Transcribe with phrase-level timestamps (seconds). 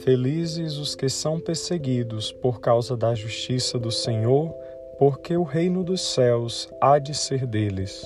[0.00, 4.50] Felizes os que são perseguidos por causa da justiça do Senhor,
[4.98, 8.04] porque o reino dos céus há de ser deles.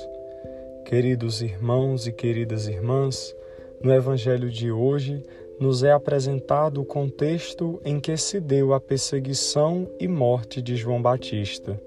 [0.84, 3.34] Queridos irmãos e queridas irmãs,
[3.80, 5.22] no Evangelho de hoje
[5.60, 11.00] nos é apresentado o contexto em que se deu a perseguição e morte de João
[11.00, 11.80] Batista.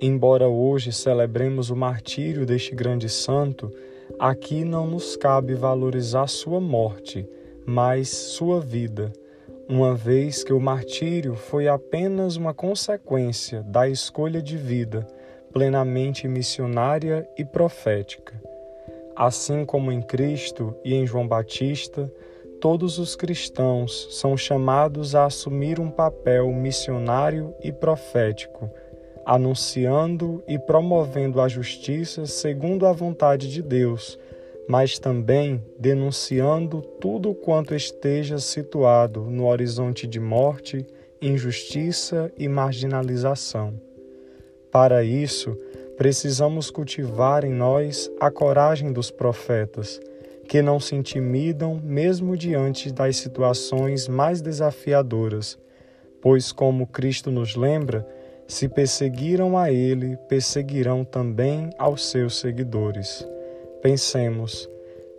[0.00, 3.72] Embora hoje celebremos o martírio deste grande santo,
[4.18, 7.28] aqui não nos cabe valorizar sua morte,
[7.64, 9.12] mas sua vida
[9.68, 15.04] uma vez que o martírio foi apenas uma consequência da escolha de vida
[15.52, 18.40] plenamente missionária e profética.
[19.16, 22.12] Assim como em Cristo e em João Batista,
[22.60, 28.70] todos os cristãos são chamados a assumir um papel missionário e profético,
[29.26, 34.18] anunciando e promovendo a justiça segundo a vontade de Deus
[34.68, 40.84] mas também denunciando tudo quanto esteja situado no horizonte de morte,
[41.22, 43.74] injustiça e marginalização.
[44.70, 45.56] Para isso,
[45.96, 50.00] precisamos cultivar em nós a coragem dos profetas,
[50.48, 55.58] que não se intimidam mesmo diante das situações mais desafiadoras,
[56.20, 58.06] pois, como Cristo nos lembra,
[58.46, 63.26] se perseguiram a Ele, perseguirão também aos seus seguidores.
[63.82, 64.68] Pensemos,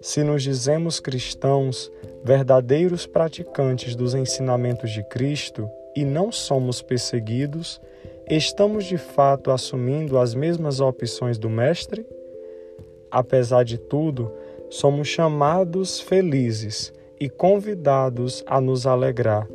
[0.01, 1.91] se nos dizemos cristãos,
[2.23, 7.81] verdadeiros praticantes dos ensinamentos de Cristo e não somos perseguidos,
[8.29, 12.05] estamos de fato assumindo as mesmas opções do Mestre?
[13.09, 14.31] Apesar de tudo,
[14.69, 19.47] somos chamados felizes e convidados a nos alegrar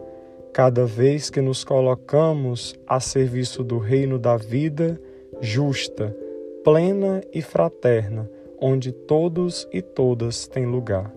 [0.52, 5.00] cada vez que nos colocamos a serviço do reino da vida
[5.40, 6.14] justa,
[6.62, 8.28] plena e fraterna
[8.64, 11.12] onde todos e todas têm lugar.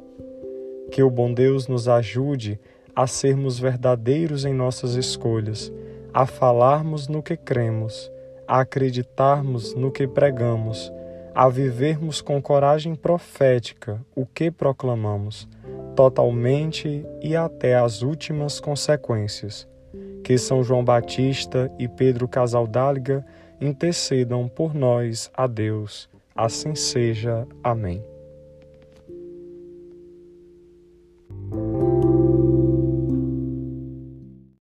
[0.91, 2.59] Que o bom Deus nos ajude
[2.95, 5.71] a sermos verdadeiros em nossas escolhas,
[6.11, 8.11] a falarmos no que cremos,
[8.47, 10.91] a acreditarmos no que pregamos,
[11.35, 15.47] a vivermos com coragem profética o que proclamamos,
[15.95, 19.67] totalmente e até as últimas consequências.
[20.23, 23.25] Que São João Batista e Pedro Casaldáliga
[23.61, 27.47] intercedam por nós a Deus Assim seja.
[27.63, 28.03] Amém.